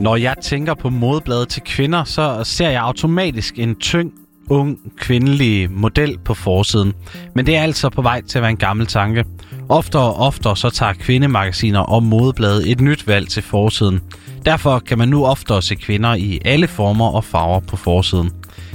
[0.00, 4.12] Når jeg tænker på modebladet til kvinder, så ser jeg automatisk en tyng,
[4.48, 6.92] ung, kvindelig model på forsiden.
[7.34, 9.24] Men det er altså på vej til at være en gammel tanke.
[9.68, 14.00] Oftere og oftere så tager kvindemagasiner og modebladet et nyt valg til forsiden.
[14.44, 18.30] Derfor kan man nu oftere se kvinder i alle former og farver på forsiden.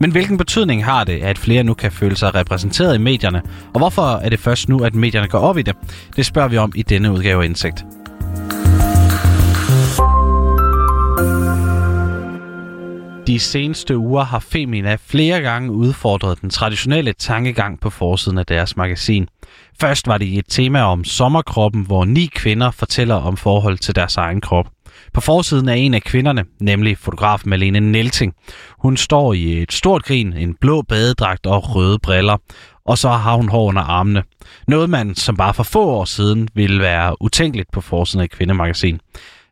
[0.00, 3.42] Men hvilken betydning har det, at flere nu kan føle sig repræsenteret i medierne?
[3.74, 5.74] Og hvorfor er det først nu, at medierne går op i det?
[6.16, 7.84] Det spørger vi om i denne udgave af Indsigt.
[13.26, 18.76] De seneste uger har Femina flere gange udfordret den traditionelle tankegang på forsiden af deres
[18.76, 19.28] magasin.
[19.80, 24.16] Først var det et tema om sommerkroppen, hvor ni kvinder fortæller om forhold til deres
[24.16, 24.66] egen krop.
[25.12, 28.34] På forsiden er en af kvinderne, nemlig fotograf Malene Nelting.
[28.78, 32.36] Hun står i et stort grin, en blå badedragt og røde briller,
[32.84, 34.22] og så har hun hår under armene.
[34.68, 38.30] Noget man som bare for få år siden ville være utænkeligt på forsiden af et
[38.30, 39.00] kvindemagasin.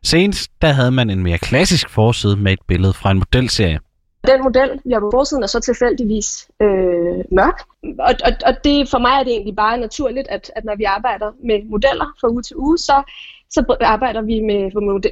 [0.05, 3.79] Senest der havde man en mere klassisk forside med et billede fra en modelserie.
[4.27, 7.57] Den model, vi har på forsiden, er så tilfældigvis øh, mørk.
[7.99, 10.83] Og, og, og det, for mig er det egentlig bare naturligt, at, at når vi
[10.83, 13.03] arbejder med modeller fra uge til uge, så,
[13.49, 14.61] så arbejder vi med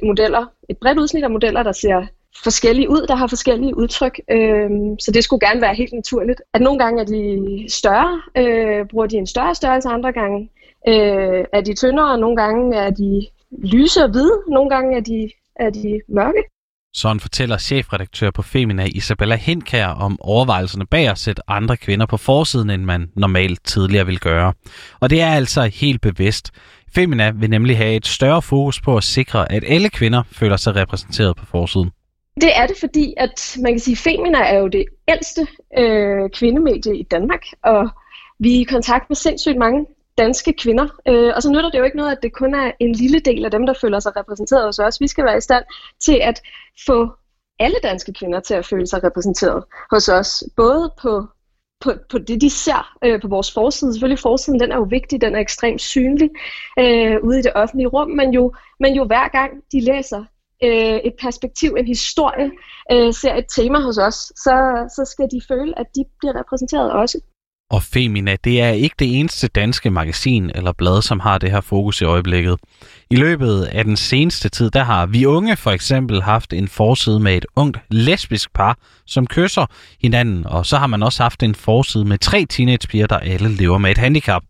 [0.02, 2.06] modeller, et bredt udsnit af modeller, der ser
[2.42, 4.20] forskellige ud, der har forskellige udtryk.
[4.30, 6.40] Øh, så det skulle gerne være helt naturligt.
[6.54, 10.50] At nogle gange er de større, øh, bruger de en større størrelse, andre gange
[10.88, 13.26] øh, er de tyndere, og nogle gange er de
[13.62, 16.42] lyse og hvide, nogle gange er de, er de mørke.
[16.94, 22.16] Sådan fortæller chefredaktør på Femina Isabella Hindkær om overvejelserne bag at sætte andre kvinder på
[22.16, 24.52] forsiden, end man normalt tidligere vil gøre.
[25.00, 26.50] Og det er altså helt bevidst.
[26.94, 30.76] Femina vil nemlig have et større fokus på at sikre, at alle kvinder føler sig
[30.76, 31.90] repræsenteret på forsiden.
[32.40, 35.46] Det er det, fordi at man kan sige, at Femina er jo det ældste
[35.78, 37.90] øh, kvindemedie i Danmark, og
[38.38, 39.86] vi er i kontakt med sindssygt mange
[40.18, 40.88] danske kvinder.
[41.08, 43.44] Øh, og så nytter det jo ikke noget, at det kun er en lille del
[43.44, 45.00] af dem, der føler sig repræsenteret hos os.
[45.00, 45.64] Vi skal være i stand
[46.00, 46.40] til at
[46.86, 47.10] få
[47.58, 50.44] alle danske kvinder til at føle sig repræsenteret hos os.
[50.56, 51.26] Både på,
[51.80, 53.92] på, på det, de ser øh, på vores forside.
[53.92, 56.30] Selvfølgelig forsiden, den er jo vigtig, den er ekstremt synlig
[56.78, 60.24] øh, ude i det offentlige rum, men jo, men jo hver gang de læser
[60.62, 62.50] øh, et perspektiv, en historie,
[62.92, 64.56] øh, ser et tema hos os, så,
[64.96, 67.20] så skal de føle, at de bliver repræsenteret også.
[67.70, 71.60] Og Femina, det er ikke det eneste danske magasin eller blad, som har det her
[71.60, 72.56] fokus i øjeblikket.
[73.10, 77.20] I løbet af den seneste tid, der har vi unge for eksempel haft en forside
[77.20, 79.66] med et ungt lesbisk par, som kysser
[80.02, 83.78] hinanden, og så har man også haft en forside med tre teenagepiger, der alle lever
[83.78, 84.42] med et handicap.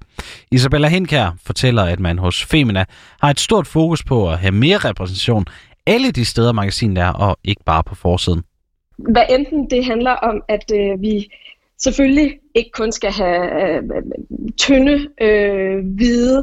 [0.50, 2.84] Isabella Henkær fortæller, at man hos Femina
[3.20, 5.44] har et stort fokus på at have mere repræsentation
[5.86, 8.42] alle de steder, magasinet er, og ikke bare på forsiden.
[8.98, 11.28] Hvad enten det handler om, at øh, vi
[11.78, 13.82] selvfølgelig ikke kun skal have øh,
[14.58, 16.42] tynde, øh, hvide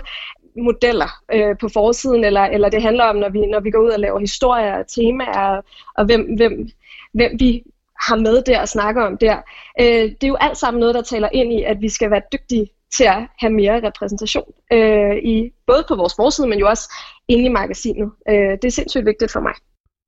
[0.57, 3.89] modeller øh, på forsiden, eller, eller det handler om, når vi, når vi går ud
[3.89, 5.61] og laver historier og temaer,
[5.97, 6.69] og hvem, hvem,
[7.13, 7.63] hvem vi
[8.01, 9.37] har med der og snakker om der.
[9.79, 12.21] Øh, det er jo alt sammen noget, der taler ind i, at vi skal være
[12.33, 16.93] dygtige til at have mere repræsentation, øh, i, både på vores forside, men jo også
[17.27, 18.11] inde i magasinet.
[18.29, 19.53] Øh, det er sindssygt vigtigt for mig.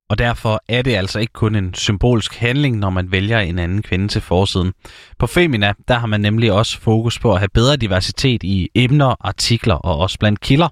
[0.08, 3.82] Og derfor er det altså ikke kun en symbolsk handling, når man vælger en anden
[3.82, 4.72] kvinde til forsiden.
[5.18, 9.26] På Femina, der har man nemlig også fokus på at have bedre diversitet i emner,
[9.26, 10.68] artikler og også blandt kilder.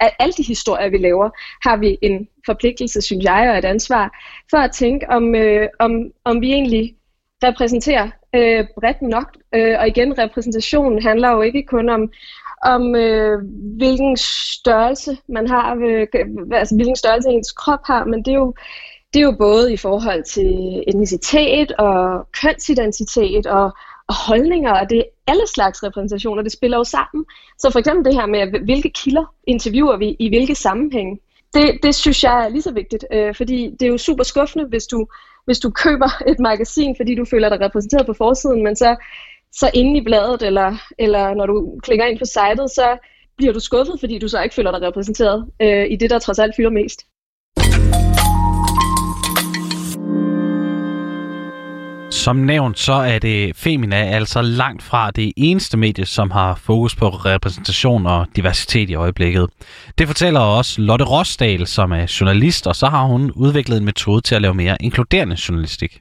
[0.00, 1.30] Af alle de historier, vi laver,
[1.68, 4.18] har vi en forpligtelse, synes jeg, og et ansvar
[4.50, 5.92] for at tænke, om, øh, om,
[6.24, 6.94] om vi egentlig
[7.44, 9.36] repræsenterer øh, bredt nok.
[9.54, 12.10] Øh, og igen, repræsentationen handler jo ikke kun om,
[12.74, 13.38] om øh,
[13.76, 16.06] hvilken størrelse man har, øh,
[16.52, 18.54] altså hvilken størrelse ens krop har, men det er jo
[19.14, 23.64] det er jo både i forhold til etnicitet og kønsidentitet og,
[24.08, 27.24] og holdninger, og det er alle slags repræsentationer, det spiller jo sammen.
[27.58, 31.18] Så for eksempel det her med, hvilke kilder interviewer vi i hvilke sammenhænge,
[31.54, 34.64] det, det synes jeg er lige så vigtigt, øh, fordi det er jo super skuffende,
[34.64, 35.06] hvis du,
[35.44, 38.96] hvis du køber et magasin, fordi du føler dig repræsenteret på forsiden, men så
[39.58, 42.98] så inde i bladet, eller, eller når du klikker ind på sitet, så
[43.36, 46.38] bliver du skuffet, fordi du så ikke føler dig repræsenteret øh, i det, der trods
[46.38, 47.06] alt fylder mest.
[52.10, 56.96] Som nævnt, så er det Femina altså langt fra det eneste medie, som har fokus
[56.96, 59.50] på repræsentation og diversitet i øjeblikket.
[59.98, 64.20] Det fortæller også Lotte Rosdal, som er journalist, og så har hun udviklet en metode
[64.20, 66.00] til at lave mere inkluderende journalistik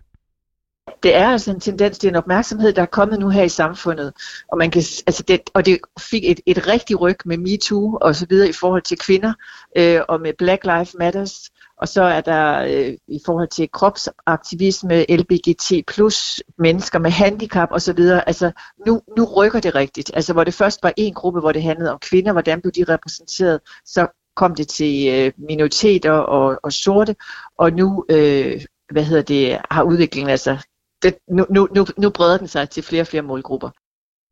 [1.06, 3.50] det er altså en tendens, det er en opmærksomhed, der er kommet nu her i
[3.50, 4.14] samfundet.
[4.52, 8.16] Og, man kan, altså det, og det fik et, et rigtig ryg med MeToo og
[8.16, 9.34] så videre i forhold til kvinder,
[9.78, 11.52] øh, og med Black Lives Matters.
[11.78, 17.82] Og så er der øh, i forhold til kropsaktivisme, LBGT plus mennesker med handicap og
[17.82, 18.28] så videre.
[18.28, 18.52] Altså
[18.88, 20.12] nu, nu rykker det rigtigt.
[20.14, 22.94] Altså hvor det først var en gruppe, hvor det handlede om kvinder, hvordan blev de
[22.94, 27.16] repræsenteret, så kom det til øh, minoriteter og, og sorte,
[27.58, 28.62] og nu øh,
[28.92, 30.58] hvad hedder det, har udviklingen altså,
[31.06, 33.70] det, nu, nu, nu, nu breder den sig til flere og flere målgrupper.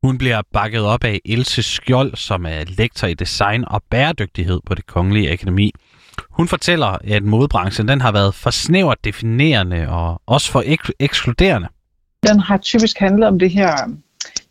[0.04, 4.76] Hun bliver bakket op af Else Skjold, som er lektor i design og bæredygtighed på
[4.76, 5.72] det Kongelige Akademi.
[6.30, 11.68] Hun fortæller, at modebranchen den har været for snævert definerende og også for ek- ekskluderende.
[12.28, 13.76] Den har typisk handlet om det her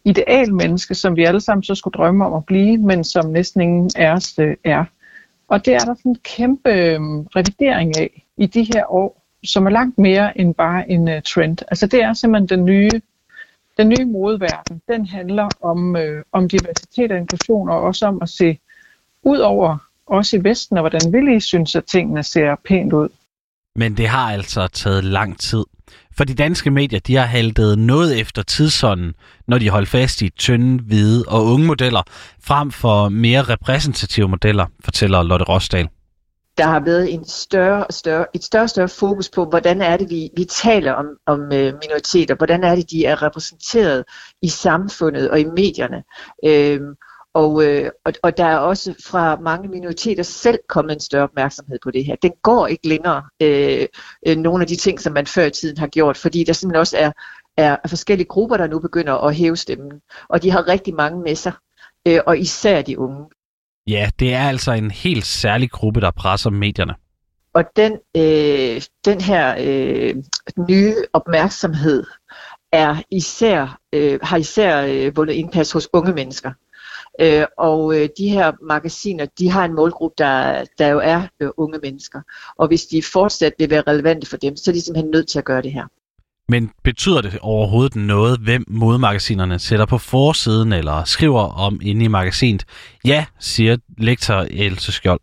[0.04, 3.90] idealmenneske, som vi alle sammen så skulle drømme om at blive, men som næsten ingen
[3.96, 4.84] af os øh, er.
[5.48, 7.00] Og det er der sådan en kæmpe øh,
[7.36, 11.58] revidering af i de her år, som er langt mere end bare en uh, trend.
[11.68, 12.90] Altså det er simpelthen den nye,
[13.76, 14.82] den nye modeverden.
[14.88, 18.58] Den handler om, øh, om diversitet og inklusion, og også om at se
[19.22, 23.08] ud over også i Vesten, og hvordan vi lige synes, at tingene ser pænt ud.
[23.76, 25.64] Men det har altså taget lang tid.
[26.16, 29.14] For de danske medier, de har haltet noget efter tidsånden,
[29.48, 32.02] når de holdt fast i tynde, hvide og unge modeller,
[32.44, 35.88] frem for mere repræsentative modeller, fortæller Lotte Rosdal.
[36.58, 40.30] Der har været en større, større, et større større fokus på, hvordan er det, vi,
[40.36, 44.04] vi taler om, om øh, minoriteter, hvordan er det, de er repræsenteret
[44.42, 46.02] i samfundet og i medierne.
[46.44, 46.94] Øhm,
[47.34, 51.78] og, øh, og, og der er også fra mange minoriteter selv kommet en større opmærksomhed
[51.82, 52.16] på det her.
[52.16, 53.86] Den går ikke længere øh,
[54.26, 56.80] øh, nogle af de ting, som man før i tiden har gjort, fordi der simpelthen
[56.80, 57.12] også er,
[57.56, 60.00] er forskellige grupper, der nu begynder at hæve stemmen.
[60.28, 61.52] Og de har rigtig mange med sig,
[62.08, 63.26] øh, og især de unge.
[63.86, 66.94] Ja, det er altså en helt særlig gruppe, der presser medierne.
[67.54, 70.14] Og den, øh, den her øh,
[70.68, 72.04] nye opmærksomhed
[72.72, 76.52] er især, øh, har især øh, vundet indpas hos unge mennesker.
[77.20, 81.50] Øh, og øh, de her magasiner, de har en målgruppe, der, der jo er øh,
[81.56, 82.20] unge mennesker.
[82.56, 85.38] Og hvis de fortsat vil være relevante for dem, så er de simpelthen nødt til
[85.38, 85.86] at gøre det her.
[86.52, 92.08] Men betyder det overhovedet noget, hvem modemagasinerne sætter på forsiden eller skriver om inde i
[92.08, 92.64] magasinet?
[93.04, 95.20] Ja, siger lektor Else Skjold.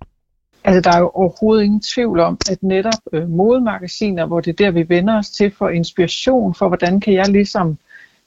[0.64, 4.66] Altså, der er jo overhovedet ingen tvivl om, at netop øh, modemagasiner, hvor det er
[4.66, 7.78] der, vi vender os til for inspiration, for hvordan kan jeg ligesom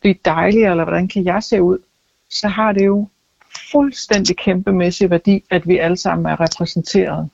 [0.00, 1.78] blive dejlig, eller hvordan kan jeg se ud,
[2.30, 3.08] så har det jo
[3.72, 7.28] fuldstændig kæmpemæssig værdi, at vi alle sammen er repræsenteret.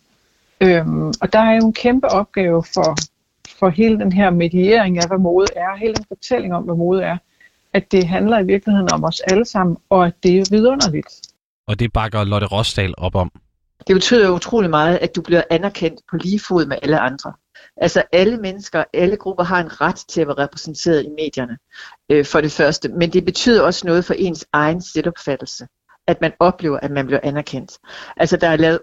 [0.61, 2.97] Øhm, og der er jo en kæmpe opgave for,
[3.59, 7.03] for hele den her mediering af, hvad mode er, hele den fortælling om, hvad mode
[7.03, 7.17] er,
[7.73, 11.09] at det handler i virkeligheden om os alle sammen, og at det er vidunderligt.
[11.67, 13.31] Og det bakker Lotte Rosdal op om.
[13.87, 17.33] Det betyder jo utrolig meget, at du bliver anerkendt på lige fod med alle andre.
[17.77, 21.59] Altså alle mennesker, alle grupper har en ret til at være repræsenteret i medierne,
[22.11, 22.89] øh, for det første.
[22.89, 25.67] Men det betyder også noget for ens egen selvopfattelse
[26.09, 27.73] at man oplever, at man bliver anerkendt.
[28.17, 28.81] Altså der er lavet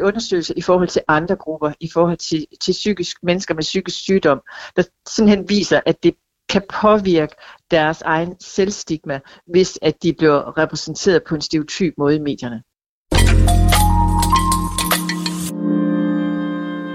[0.00, 4.40] undersøgelser i forhold til andre grupper, i forhold til, til psykisk, mennesker med psykisk sygdom,
[4.76, 6.14] der simpelthen viser, at det
[6.48, 7.34] kan påvirke
[7.70, 12.62] deres egen selvstigma, hvis at de bliver repræsenteret på en stereotyp måde i medierne.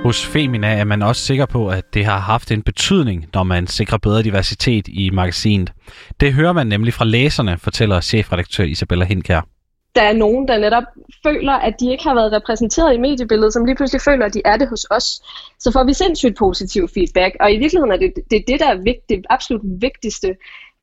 [0.04, 3.68] Hos Femina er man også sikker på, at det har haft en betydning, når man
[3.68, 5.74] sikrer bedre diversitet i magasinet.
[6.20, 9.53] Det hører man nemlig fra læserne, fortæller chefredaktør Isabella Hindkær
[9.96, 10.84] der er nogen, der netop
[11.26, 14.42] føler, at de ikke har været repræsenteret i mediebilledet, som lige pludselig føler, at de
[14.46, 15.22] er det hos os.
[15.60, 18.68] Så får vi sindssygt positiv feedback, og i virkeligheden er det det, er det der
[18.68, 20.36] er vigtigt, det absolut vigtigste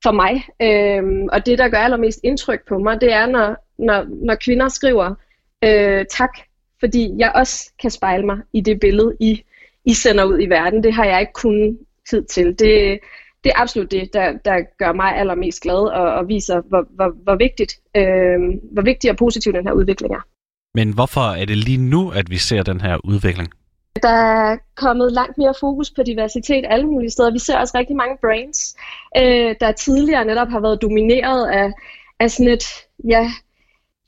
[0.02, 0.44] for mig.
[0.62, 4.68] Øhm, og det, der gør allermest indtryk på mig, det er, når, når, når kvinder
[4.68, 5.14] skriver
[5.64, 6.38] øh, tak,
[6.80, 9.42] fordi jeg også kan spejle mig i det billede, I,
[9.84, 10.82] I sender ud i verden.
[10.82, 11.78] Det har jeg ikke kun
[12.10, 12.58] tid til.
[12.58, 12.98] Det,
[13.44, 17.12] det er absolut det, der, der gør mig allermest glad og, og viser, hvor, hvor,
[17.24, 18.38] hvor, vigtigt, øh,
[18.72, 20.20] hvor vigtig og positiv den her udvikling er.
[20.74, 23.48] Men hvorfor er det lige nu, at vi ser den her udvikling?
[24.02, 27.32] Der er kommet langt mere fokus på diversitet alle mulige steder.
[27.32, 28.76] Vi ser også rigtig mange brands,
[29.16, 31.72] øh, der tidligere netop har været domineret af,
[32.20, 32.64] af sådan et
[33.04, 33.30] ja,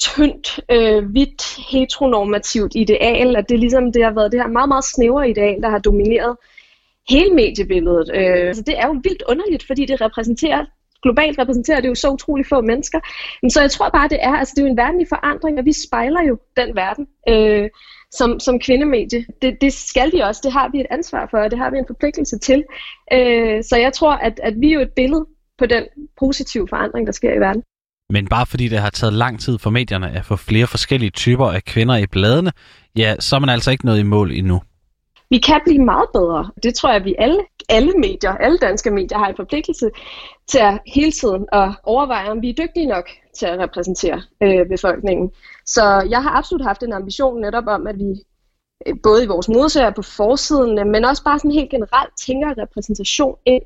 [0.00, 3.36] tyndt, øh, hvidt, heteronormativt ideal.
[3.36, 6.36] At det ligesom det har været det her meget, meget snævre ideal, der har domineret
[7.08, 8.10] hele mediebilledet.
[8.14, 10.64] Øh, altså det er jo vildt underligt, fordi det repræsenterer
[11.02, 13.00] globalt repræsenterer det jo så utrolig få mennesker.
[13.42, 15.58] Men så jeg tror bare, det er, altså det er jo en verden i forandring,
[15.58, 17.68] og vi spejler jo den verden øh,
[18.12, 19.26] som, som kvindemedie.
[19.42, 21.78] Det, det skal vi også, det har vi et ansvar for, og det har vi
[21.78, 22.64] en forpligtelse til.
[23.12, 25.26] Øh, så jeg tror, at, at vi er jo et billede
[25.58, 25.84] på den
[26.18, 27.62] positive forandring, der sker i verden.
[28.10, 31.46] Men bare fordi det har taget lang tid for medierne at få flere forskellige typer
[31.46, 32.52] af kvinder i bladene,
[32.96, 34.62] ja, så er man altså ikke nået i mål endnu
[35.32, 36.50] vi kan blive meget bedre.
[36.62, 39.90] Det tror jeg, vi alle, alle medier, alle danske medier har en forpligtelse
[40.46, 43.06] til at hele tiden at overveje, om vi er dygtige nok
[43.38, 45.30] til at repræsentere øh, befolkningen.
[45.66, 48.10] Så jeg har absolut haft en ambition netop om, at vi
[48.86, 52.62] øh, både i vores modsager på forsiden, øh, men også bare sådan helt generelt tænker
[52.62, 53.62] repræsentation ind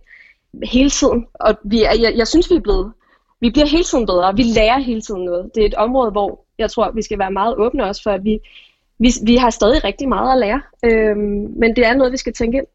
[0.65, 1.27] hele tiden.
[1.35, 2.93] Og vi er, jeg, jeg synes, vi er blevet
[3.41, 5.51] vi bliver hele tiden bedre, vi lærer hele tiden noget.
[5.55, 8.25] Det er et område, hvor jeg tror, vi skal være meget åbne også for, at
[8.25, 8.39] vi
[8.99, 11.17] vi, vi har stadig rigtig meget at lære, øh,
[11.61, 12.67] men det er noget, vi skal tænke ind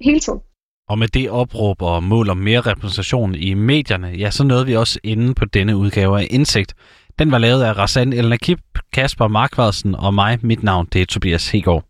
[0.00, 0.40] hele tiden.
[0.88, 4.76] Og med det opråb og mål om mere repræsentation i medierne, ja, så nåede vi
[4.76, 6.74] også inde på denne udgave af Indsigt.
[7.18, 8.58] Den var lavet af Rasan El Nakib,
[8.92, 10.38] Kasper Markvadsen og mig.
[10.42, 11.84] Mit navn det er Tobias Hegård.